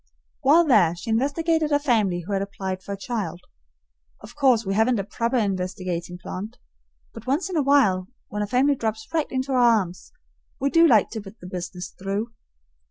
[0.39, 3.39] While there, she investigated a family who had applied for a child.
[4.21, 6.57] Of course we haven't a proper investigating plant,
[7.13, 10.11] but once in a while, when a family drops right into our arms,
[10.59, 12.31] we do like to put the business through.